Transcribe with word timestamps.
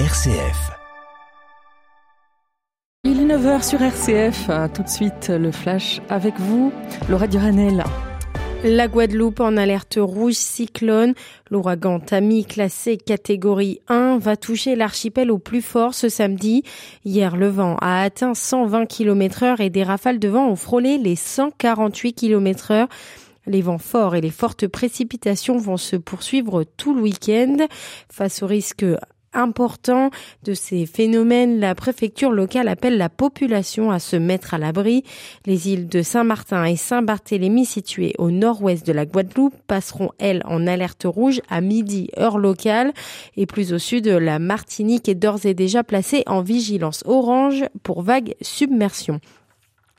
RCF. 0.00 0.72
Il 3.04 3.20
est 3.20 3.36
9h 3.36 3.62
sur 3.62 3.80
RCF. 3.80 4.50
Tout 4.74 4.82
de 4.82 4.88
suite, 4.88 5.28
le 5.28 5.52
flash 5.52 6.00
avec 6.08 6.34
vous, 6.40 6.72
Laura 7.08 7.28
Duranel. 7.28 7.84
La 8.64 8.88
Guadeloupe 8.88 9.38
en 9.38 9.56
alerte 9.56 10.00
rouge 10.00 10.34
cyclone. 10.34 11.14
L'ouragan 11.48 12.00
Tammy, 12.00 12.44
classé 12.44 12.96
catégorie 12.96 13.78
1, 13.86 14.18
va 14.18 14.36
toucher 14.36 14.74
l'archipel 14.74 15.30
au 15.30 15.38
plus 15.38 15.62
fort 15.62 15.94
ce 15.94 16.08
samedi. 16.08 16.64
Hier, 17.04 17.36
le 17.36 17.46
vent 17.46 17.76
a 17.80 18.02
atteint 18.02 18.34
120 18.34 18.86
km 18.86 19.44
heure 19.44 19.60
et 19.60 19.70
des 19.70 19.84
rafales 19.84 20.18
de 20.18 20.26
vent 20.28 20.48
ont 20.48 20.56
frôlé 20.56 20.98
les 20.98 21.14
148 21.14 22.14
km 22.14 22.72
heure. 22.72 22.88
Les 23.46 23.62
vents 23.62 23.78
forts 23.78 24.16
et 24.16 24.20
les 24.20 24.30
fortes 24.30 24.66
précipitations 24.66 25.58
vont 25.58 25.76
se 25.76 25.94
poursuivre 25.94 26.64
tout 26.64 26.94
le 26.94 27.02
week-end. 27.02 27.58
Face 28.10 28.42
au 28.42 28.48
risque 28.48 28.84
important 29.34 30.10
de 30.44 30.54
ces 30.54 30.86
phénomènes, 30.86 31.60
la 31.60 31.74
préfecture 31.74 32.30
locale 32.30 32.68
appelle 32.68 32.96
la 32.96 33.08
population 33.08 33.90
à 33.90 33.98
se 33.98 34.16
mettre 34.16 34.54
à 34.54 34.58
l'abri. 34.58 35.04
Les 35.46 35.68
îles 35.68 35.88
de 35.88 36.02
Saint-Martin 36.02 36.64
et 36.64 36.76
Saint-Barthélemy 36.76 37.66
situées 37.66 38.14
au 38.18 38.30
nord-ouest 38.30 38.86
de 38.86 38.92
la 38.92 39.06
Guadeloupe 39.06 39.54
passeront, 39.66 40.10
elles, 40.18 40.42
en 40.46 40.66
alerte 40.66 41.04
rouge 41.04 41.40
à 41.48 41.60
midi, 41.60 42.08
heure 42.18 42.38
locale. 42.38 42.92
Et 43.36 43.46
plus 43.46 43.72
au 43.72 43.78
sud, 43.78 44.06
la 44.06 44.38
Martinique 44.38 45.08
est 45.08 45.14
d'ores 45.14 45.44
et 45.44 45.54
déjà 45.54 45.84
placée 45.84 46.22
en 46.26 46.42
vigilance 46.42 47.02
orange 47.06 47.64
pour 47.82 48.02
vague 48.02 48.34
submersion. 48.40 49.20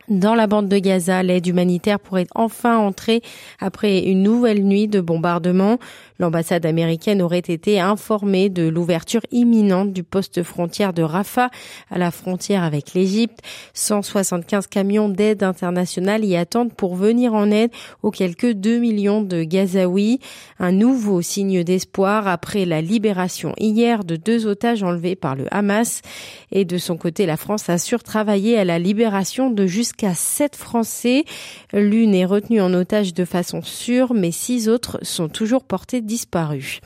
Dans 0.08 0.36
la 0.36 0.46
bande 0.46 0.70
de 0.70 0.78
Gaza, 0.78 1.24
l'aide 1.24 1.48
humanitaire 1.48 2.00
pourrait 2.00 2.28
enfin 2.36 2.78
entrer 2.78 3.22
après 3.60 4.04
une 4.04 4.22
nouvelle 4.22 4.64
nuit 4.64 4.88
de 4.88 5.02
bombardement. 5.02 5.80
L'ambassade 6.20 6.66
américaine 6.68 7.24
aurait 7.24 7.40
été 7.40 7.80
informée 7.80 8.50
de 8.50 8.68
l'ouverture 8.68 9.22
imminente 9.32 9.94
du 9.94 10.04
poste 10.04 10.44
frontière 10.44 10.94
de 10.94 11.02
Rafah 11.02 11.50
à 11.90 11.98
la 11.98 12.12
frontière 12.12 12.64
avec 12.64 12.94
l'Égypte. 12.94 13.40
175 13.74 14.68
camions 14.68 15.10
d'aide 15.10 15.42
internationale 15.42 16.24
y 16.24 16.36
attendent 16.36 16.74
pour 16.74 16.96
venir 16.96 17.34
en 17.34 17.50
aide 17.50 17.72
aux 18.04 18.12
quelques 18.12 18.52
2 18.52 18.78
millions 18.78 19.24
de 19.24 19.44
Gazaouis. 19.44 20.20
Un 20.60 20.72
nouveau 20.72 21.24
signe 21.24 21.64
d'espoir 21.64 22.28
après 22.28 22.66
la 22.66 22.80
libération 22.80 23.54
hier 23.58 24.04
de 24.04 24.16
deux 24.18 24.46
otages 24.46 24.84
enlevés 24.84 25.16
par 25.16 25.36
le 25.36 25.52
Hamas. 25.52 26.04
Et 26.52 26.64
de 26.64 26.78
son 26.78 26.96
côté, 26.96 27.26
la 27.26 27.38
France 27.38 27.70
assure 27.70 28.04
travailler 28.04 28.58
à 28.60 28.66
la 28.66 28.78
libération 28.78 29.50
de 29.50 29.66
jusqu'à 29.66 29.95
sept 30.14 30.56
Français. 30.56 31.26
L'une 31.74 32.14
est 32.16 32.26
retenue 32.26 32.62
en 32.62 32.74
otage 32.74 33.14
de 33.14 33.26
façon 33.26 33.62
sûre, 33.62 34.14
mais 34.14 34.32
six 34.32 34.70
autres 34.70 35.00
sont 35.02 35.30
toujours 35.30 35.64
portés 35.64 36.02
disparus. 36.02 36.82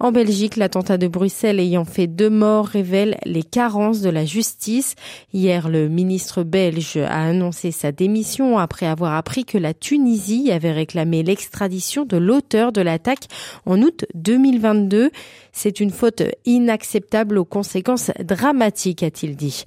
En 0.00 0.10
Belgique, 0.10 0.56
l'attentat 0.56 0.98
de 0.98 1.06
Bruxelles 1.06 1.60
ayant 1.60 1.84
fait 1.84 2.06
deux 2.06 2.30
morts 2.30 2.66
révèle 2.66 3.16
les 3.24 3.44
carences 3.44 4.00
de 4.00 4.10
la 4.10 4.24
justice. 4.24 4.96
Hier, 5.32 5.68
le 5.68 5.88
ministre 5.88 6.42
belge 6.42 6.96
a 6.96 7.28
annoncé 7.28 7.70
sa 7.70 7.92
démission 7.92 8.58
après 8.58 8.86
avoir 8.86 9.14
appris 9.14 9.44
que 9.44 9.58
la 9.58 9.72
Tunisie 9.72 10.50
avait 10.50 10.72
réclamé 10.72 11.22
l'extradition 11.22 12.04
de 12.04 12.16
l'auteur 12.16 12.72
de 12.72 12.80
l'attaque 12.80 13.28
en 13.66 13.80
août 13.82 14.04
2022. 14.14 15.10
C'est 15.52 15.78
une 15.78 15.90
faute 15.90 16.22
inacceptable 16.44 17.38
aux 17.38 17.44
conséquences 17.44 18.10
dramatiques, 18.18 19.04
a-t-il 19.04 19.36
dit. 19.36 19.64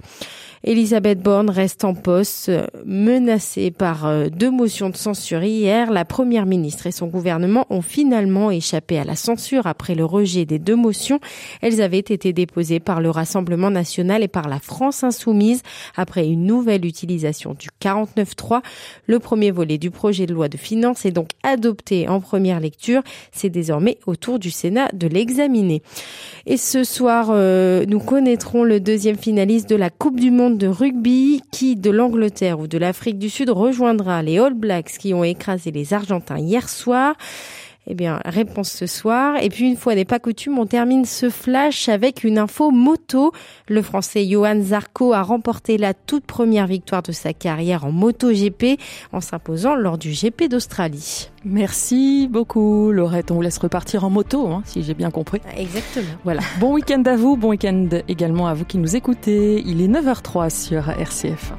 Elisabeth 0.64 1.20
Borne 1.20 1.50
reste 1.50 1.84
en 1.84 1.94
poste, 1.94 2.50
menacée 2.84 3.70
par 3.70 4.06
euh, 4.06 4.28
deux 4.28 4.50
motions 4.50 4.90
de 4.90 4.96
censure 4.96 5.42
hier. 5.44 5.92
La 5.92 6.04
première 6.04 6.46
ministre 6.46 6.86
et 6.88 6.92
son 6.92 7.06
gouvernement 7.06 7.64
ont 7.70 7.80
finalement 7.80 8.50
échappé 8.50 8.98
à 8.98 9.04
la 9.04 9.14
censure 9.14 9.66
après 9.66 9.94
le 9.94 10.04
rejet 10.04 10.27
des 10.44 10.58
deux 10.58 10.76
motions. 10.76 11.20
Elles 11.60 11.80
avaient 11.80 11.98
été 11.98 12.32
déposées 12.32 12.80
par 12.80 13.00
le 13.00 13.10
Rassemblement 13.10 13.70
national 13.70 14.22
et 14.22 14.28
par 14.28 14.48
la 14.48 14.60
France 14.60 15.04
insoumise 15.04 15.62
après 15.96 16.26
une 16.26 16.44
nouvelle 16.44 16.84
utilisation 16.84 17.54
du 17.54 17.68
49.3. 17.82 18.62
Le 19.06 19.18
premier 19.18 19.50
volet 19.50 19.78
du 19.78 19.90
projet 19.90 20.26
de 20.26 20.34
loi 20.34 20.48
de 20.48 20.56
finances 20.56 21.04
est 21.06 21.10
donc 21.10 21.28
adopté 21.42 22.08
en 22.08 22.20
première 22.20 22.60
lecture. 22.60 23.02
C'est 23.32 23.50
désormais 23.50 23.98
au 24.06 24.16
tour 24.16 24.38
du 24.38 24.50
Sénat 24.50 24.88
de 24.92 25.06
l'examiner. 25.06 25.82
Et 26.46 26.56
ce 26.56 26.84
soir, 26.84 27.28
euh, 27.30 27.84
nous 27.86 28.00
connaîtrons 28.00 28.64
le 28.64 28.80
deuxième 28.80 29.16
finaliste 29.16 29.68
de 29.68 29.76
la 29.76 29.90
Coupe 29.90 30.20
du 30.20 30.30
Monde 30.30 30.58
de 30.58 30.66
rugby 30.66 31.42
qui, 31.50 31.76
de 31.76 31.90
l'Angleterre 31.90 32.60
ou 32.60 32.66
de 32.66 32.78
l'Afrique 32.78 33.18
du 33.18 33.30
Sud, 33.30 33.50
rejoindra 33.50 34.22
les 34.22 34.38
All 34.38 34.54
Blacks 34.54 34.98
qui 34.98 35.14
ont 35.14 35.24
écrasé 35.24 35.70
les 35.70 35.92
Argentins 35.92 36.38
hier 36.38 36.68
soir. 36.68 37.14
Eh 37.90 37.94
bien, 37.94 38.20
réponse 38.26 38.70
ce 38.70 38.86
soir. 38.86 39.42
Et 39.42 39.48
puis, 39.48 39.66
une 39.66 39.76
fois 39.76 39.94
n'est 39.94 40.04
pas 40.04 40.18
coutume, 40.18 40.58
on 40.58 40.66
termine 40.66 41.06
ce 41.06 41.30
flash 41.30 41.88
avec 41.88 42.22
une 42.22 42.36
info 42.36 42.70
moto. 42.70 43.32
Le 43.66 43.80
Français 43.80 44.26
Johan 44.26 44.60
Zarco 44.60 45.14
a 45.14 45.22
remporté 45.22 45.78
la 45.78 45.94
toute 45.94 46.24
première 46.24 46.66
victoire 46.66 47.02
de 47.02 47.12
sa 47.12 47.32
carrière 47.32 47.86
en 47.86 47.90
moto 47.90 48.30
GP 48.30 48.78
en 49.12 49.22
s'imposant 49.22 49.74
lors 49.74 49.96
du 49.96 50.10
GP 50.10 50.50
d'Australie. 50.50 51.30
Merci 51.46 52.28
beaucoup, 52.30 52.92
Laurette. 52.92 53.30
On 53.30 53.36
vous 53.36 53.42
laisse 53.42 53.58
repartir 53.58 54.04
en 54.04 54.10
moto, 54.10 54.48
hein, 54.48 54.62
si 54.66 54.82
j'ai 54.82 54.94
bien 54.94 55.10
compris. 55.10 55.40
Exactement. 55.56 56.06
Voilà. 56.24 56.42
Bon 56.60 56.74
week-end 56.74 57.02
à 57.06 57.16
vous. 57.16 57.38
Bon 57.38 57.48
week-end 57.48 57.88
également 58.06 58.48
à 58.48 58.54
vous 58.54 58.66
qui 58.66 58.76
nous 58.76 58.96
écoutez. 58.96 59.62
Il 59.64 59.80
est 59.80 59.88
9h03 59.88 60.50
sur 60.50 60.90
RCF. 60.90 61.54